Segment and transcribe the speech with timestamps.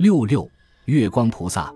[0.00, 0.50] 六六
[0.86, 1.70] 月光菩萨，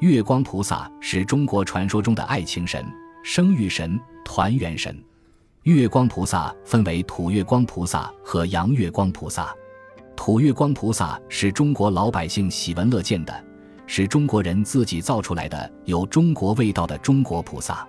[0.00, 2.84] 月光菩萨是中国传说中的爱情神、
[3.22, 5.00] 生育神、团圆神。
[5.62, 9.54] 月光菩萨分为土月光菩萨和阳月光菩萨。
[10.16, 13.44] 土月光菩萨是中国老百姓喜闻乐见的，
[13.86, 17.86] 是中国人自己造出来的有中国味道的中国菩萨。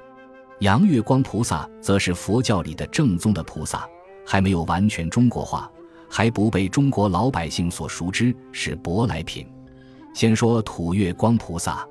[0.59, 3.89] 阳月光菩萨则是佛教里的正宗的菩萨，
[4.23, 5.67] 还没有完全中国化，
[6.07, 9.47] 还不被中国老百姓所熟知，是舶来品。
[10.13, 11.87] 先说土月光菩萨，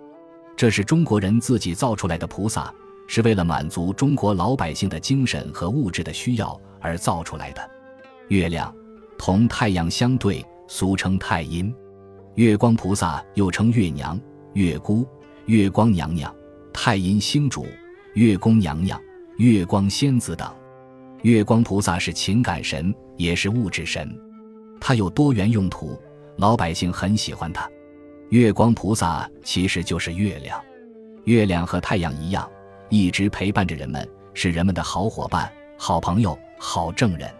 [0.57, 2.73] 这是中国人自己造出来的菩萨。
[3.11, 7.71] 是为了满足中国老百姓的精神和物质的需要而造出来的。
[8.29, 8.71] 月亮
[9.17, 11.75] 同太阳相对，俗称太阴。
[12.35, 14.21] 月光菩萨又称月娘、
[14.53, 15.09] 月姑、
[15.47, 16.33] 月光娘娘、
[16.71, 17.67] 太阴星主、
[18.13, 19.01] 月宫娘娘、
[19.39, 20.47] 月光仙子等。
[21.23, 24.15] 月光菩萨是情感神，也是物质神，
[24.79, 25.99] 它有多元用途，
[26.37, 27.67] 老百姓很喜欢它。
[28.31, 30.63] 月光菩萨其实就是月亮，
[31.25, 32.49] 月亮和太阳一样。
[32.91, 37.31] 一直陪伴着人们，是人们的好伙伴、好朋友、好证人。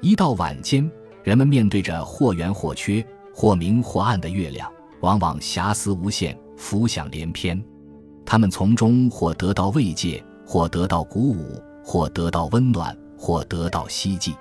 [0.00, 0.88] 一到晚间，
[1.22, 4.68] 人们面对着或圆或缺、或明或暗的月亮，
[5.00, 7.60] 往往遐思无限、浮想联翩。
[8.24, 14.34] 他们从中或得到慰藉，或得到鼓舞，或得到温暖，或得到希冀。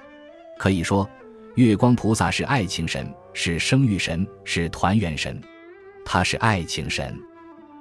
[0.57, 1.07] 可以说，
[1.55, 5.39] 月光菩萨是爱情神，是生育神，是团圆神。
[6.05, 7.13] 他是爱情神。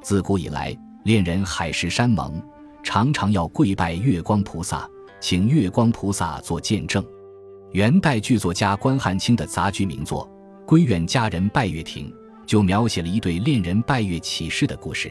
[0.02, 2.42] 自古以来，恋人海誓山盟。
[2.82, 4.86] 常常要跪拜月光菩萨，
[5.18, 7.02] 请月光菩萨做见证。
[7.72, 10.28] 元代剧作家关汉卿的杂剧名作
[10.68, 12.10] 《闺远佳人拜月亭》
[12.46, 15.10] 就描写了一对恋人拜月起誓的故事。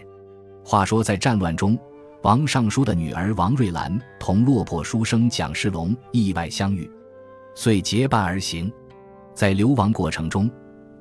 [0.63, 1.75] 话说在战乱中，
[2.21, 6.87] 王尚书的女儿王瑞兰同落魄书生蒋世龙意外相遇，
[7.55, 8.71] 遂结伴而行。
[9.33, 10.47] 在流亡过程中，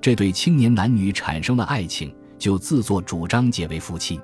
[0.03, 4.21] 这对青年男女产生了爱情，就自作主张结为夫妻。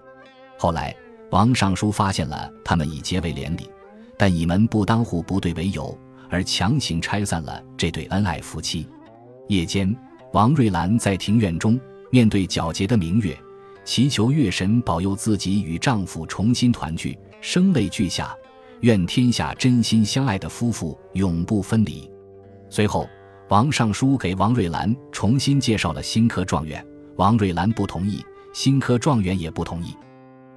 [0.58, 0.94] 后来。
[1.30, 3.68] 王尚书发现了他们已结为连理，
[4.16, 5.94] 但以门不当户不对为由，
[6.30, 8.88] 而强行拆散了这对恩爱夫妻。
[9.46, 9.94] 夜间，
[10.32, 11.78] 王瑞兰在庭院中
[12.10, 13.38] 面对皎洁的明月，
[13.84, 18.34] 祈求月神保佑自己与丈夫重新团聚，声泪俱下，
[18.80, 22.10] 愿天下真心相爱的夫妇永不分离。
[22.70, 23.06] 随后，
[23.48, 26.86] 王尚书给王瑞兰重新介绍了新科状元，
[27.16, 28.22] 王瑞兰不同意，
[28.52, 29.96] 新科状元也不同意。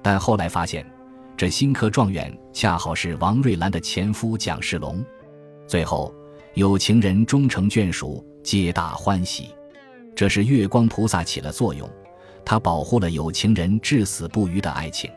[0.02, 0.86] 但后来发现，
[1.34, 5.02] 这新科状元恰好是王瑞兰的前夫蒋世龙。
[5.66, 6.14] 最后，
[6.52, 9.48] 有情人终成眷属，皆大欢喜。
[10.14, 11.88] 这是月光菩萨起了作用，
[12.44, 15.10] 他保护了有情人至死不渝的爱情。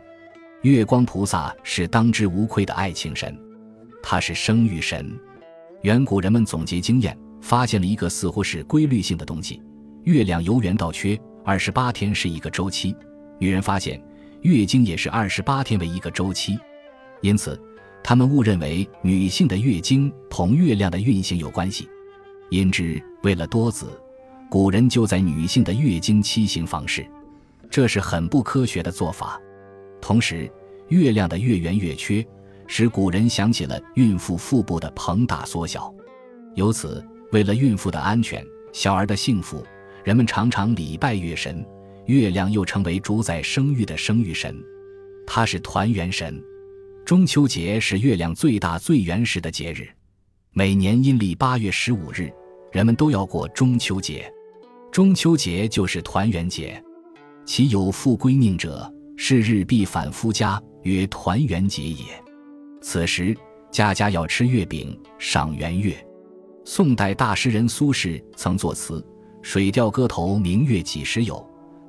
[0.62, 3.38] 月光菩萨是当之无愧的爱情神，
[4.02, 5.14] 他是生育神。
[5.82, 9.62] 远古人们总结经验，发现了一个似乎是规律性的东西：
[10.04, 12.96] 月亮由圆到缺，二十八天是一个周期。
[13.40, 14.02] 女人发现。
[14.42, 16.56] 月经也是二十八天为一个周期，
[17.22, 17.60] 因此，
[18.04, 21.90] 他们误认为女性的月经同月亮的运行有关系。
[22.52, 23.88] 因之，为了多子，
[24.48, 27.04] 古人就在女性的月经期行房事，
[27.72, 29.42] 这是很不科学的做法。
[30.00, 30.48] 同时，
[30.90, 32.24] 月亮的月圆月缺，
[32.68, 35.92] 使古人想起了孕妇腹部的膨大缩小。
[36.54, 39.66] 由此，为了孕妇的安全、小儿的幸福，
[40.04, 41.66] 人们常常礼拜月神。
[42.06, 44.56] 月亮又称为主宰生育的生育神，
[45.26, 46.40] 它是团圆神。
[47.04, 49.88] 中秋节是月亮最大最原始的节日，
[50.52, 52.32] 每年阴历八月十五日，
[52.72, 54.32] 人们都要过中秋节。
[54.92, 56.80] 中秋节就是团圆节，
[57.44, 58.88] 其有父归宁者，
[59.18, 62.06] 是日必返夫家，曰团圆节也。
[62.84, 63.36] 此时
[63.72, 65.96] 家家要吃月饼，赏圆月。
[66.68, 69.00] 宋代大诗人苏轼曾作词
[69.44, 71.36] 《水调歌头·明月几时有》。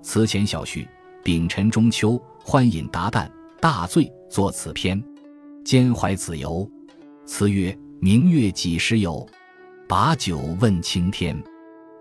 [0.03, 0.87] 词前小序：
[1.25, 3.27] 丙辰中秋，欢饮达旦，
[3.59, 5.03] 大醉作此篇。
[5.65, 6.71] 兼怀子由。
[7.25, 9.27] 词曰：明月几时有？
[9.89, 11.43] 把酒问青天。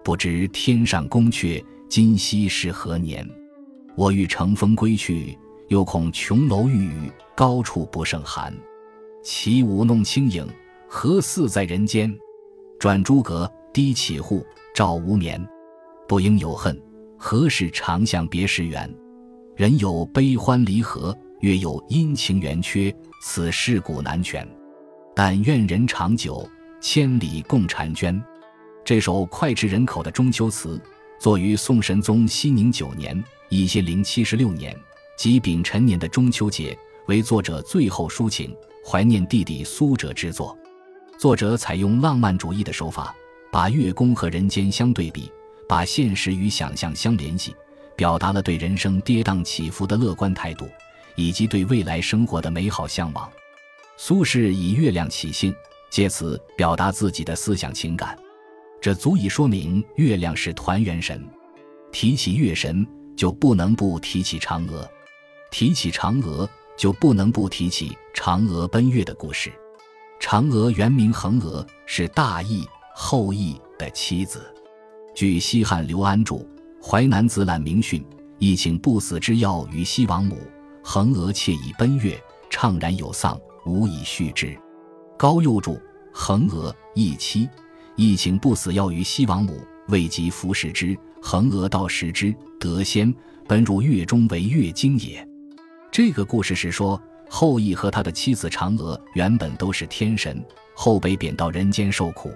[0.04, 3.26] 不知天上宫阙，今夕是何年？
[3.96, 5.38] 我欲乘风归去，
[5.70, 8.54] 又恐琼楼玉宇，高处不胜寒。
[9.24, 10.46] 起舞弄清影，
[10.90, 12.14] 何似在人间？
[12.86, 14.46] 转朱阁，低绮户，
[14.76, 15.44] 照无眠。
[16.08, 16.80] 不应有恨。
[17.18, 18.88] 何事长向别时圆？
[19.56, 24.48] 人有悲欢离合，月有阴晴圆缺，此事古难全。
[25.16, 26.48] 但愿人长久，
[26.80, 28.24] 千里共婵娟。
[28.84, 30.80] 这首脍炙人口的中秋词，
[31.20, 34.78] 作于宋神宗熙宁九年（一千零七十六年），
[35.18, 36.78] 即丙辰年的中秋节，
[37.08, 38.56] 为作者最后抒情、
[38.86, 40.56] 怀念弟弟苏辙之作。
[41.18, 43.16] 作者采用浪漫主义的手法，
[43.52, 45.32] 把月宫和人间相对比。
[45.68, 47.56] 把现实与想象相联系，
[47.96, 50.70] 表达了对人生跌宕起伏的乐观态度，
[51.16, 53.28] 以及对未来生活的美好向往。
[53.98, 55.52] 苏轼以月亮起兴，
[55.90, 58.16] 借此表达自己的思想情感，
[58.80, 61.28] 这足以说明月亮是团圆神。
[61.92, 62.86] 提起月神，
[63.18, 64.88] 就不能不提起嫦娥；
[65.50, 66.48] 提起嫦娥，
[66.78, 69.52] 就不能不提起嫦娥奔月的故事。
[70.20, 74.42] 嫦娥原名恒娥，是大羿、后羿的妻子。
[75.14, 76.36] 据西汉刘安著
[76.82, 78.02] 《淮南子·览明训》，
[78.40, 80.38] 亦请不死之药与西王母，
[80.84, 82.20] 恒娥妾以奔月，
[82.50, 84.58] 怅然有丧，无以续之。
[85.18, 85.72] 高诱著
[86.12, 87.46] 《恒娥羿妻》，
[87.96, 93.14] 亦请不死药于西王母，未及服食之，恒娥道食之，得仙，
[93.48, 95.26] 奔入月中为月经也。
[95.92, 97.00] 这个故事是说。
[97.30, 100.44] 后羿和他的妻子嫦娥原本都是天神，
[100.74, 102.32] 后被贬到人间受苦。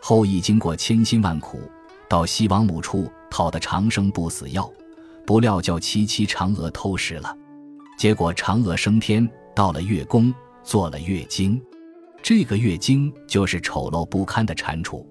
[0.00, 1.60] 后羿经过千辛万苦，
[2.08, 4.70] 到西王母处讨得长生不死药，
[5.26, 7.34] 不料叫七妻嫦娥偷食了，
[7.98, 10.32] 结果嫦娥升天，到了月宫
[10.62, 11.60] 做了月经。
[12.22, 15.04] 这个月经就是丑陋不堪的蟾蜍。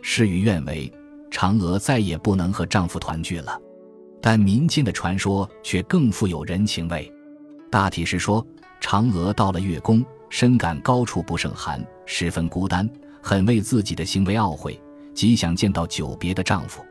[0.00, 0.90] 事与愿违，
[1.30, 3.60] 嫦娥再也不能和丈夫团聚了。
[4.20, 7.11] 但民间的传说却更富有人情味。
[7.72, 8.46] 大体是说，
[8.82, 12.86] 嫦娥到了月宫，深感高处不胜寒，十分孤单，
[13.22, 14.78] 很为自己的行为懊悔，
[15.14, 16.84] 极想见到久别的丈夫。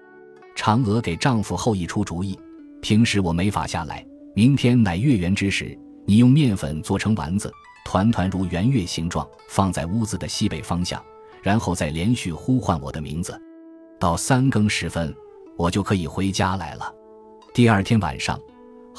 [0.56, 2.36] 嫦娥给丈夫后羿出主意：
[2.81, 7.54] 平时我没法下来，明天乃月圆之时，你用面粉做成丸子，
[7.86, 11.00] 团团如圆月形状，放在屋子的西北方向，
[11.44, 13.39] 然后再连续呼唤我的名字，
[14.00, 15.16] 到三更时分，
[15.60, 16.92] 我就可以回家来了。
[17.54, 18.39] 第二天晚上。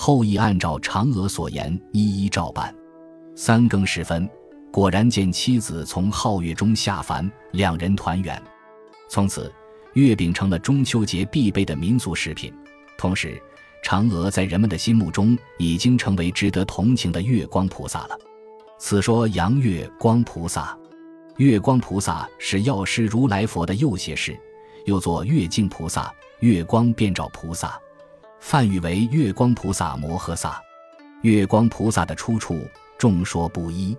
[0.05, 2.75] 后羿按照嫦娥所言，一一照办。
[3.37, 4.29] 三更时分，
[4.73, 8.43] 果然见妻子从皓月中下凡，两人团圆。
[9.09, 9.55] 从此，
[9.93, 12.53] 月饼成了中秋节必备的民俗食品。
[12.99, 13.41] 同时，
[13.85, 18.19] 嫦娥在人们的心目中已经成为值得同情的月光菩萨了。
[18.81, 20.77] 此说阳月光菩萨，
[21.37, 24.37] 月光菩萨是药师如来佛的右胁侍，
[24.85, 27.81] 又作月镜菩萨、月光遍照菩萨。
[28.43, 30.61] 梵语为月光菩萨摩诃萨，
[31.23, 32.61] 月光菩萨的出处
[32.99, 33.97] 众说不一。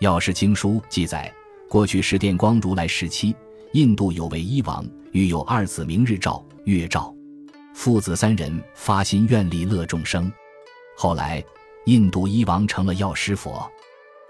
[0.00, 1.30] 药师经书记载，
[1.68, 3.36] 过去是电光如来时期，
[3.74, 4.82] 印度有位医王，
[5.12, 7.14] 育有二子，名日照、月照，
[7.74, 10.32] 父子三人发心愿力乐众生。
[10.96, 11.44] 后来，
[11.84, 13.70] 印度医王成了药师佛，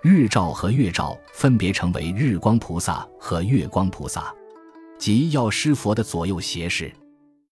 [0.02, 4.34] 日照和月照分别成为日光菩萨和月光菩萨，
[4.98, 6.92] 即药师佛的左右胁侍。